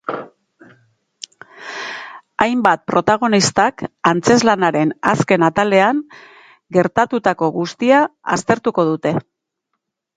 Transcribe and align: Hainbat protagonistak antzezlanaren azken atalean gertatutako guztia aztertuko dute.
Hainbat 2.45 2.83
protagonistak 2.93 3.85
antzezlanaren 4.13 4.97
azken 5.13 5.47
atalean 5.51 6.03
gertatutako 6.79 7.55
guztia 7.63 8.05
aztertuko 8.39 8.91
dute. 8.95 9.15